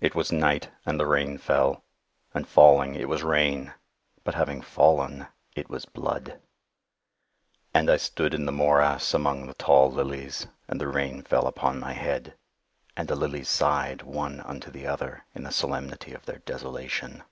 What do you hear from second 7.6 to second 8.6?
And I stood in the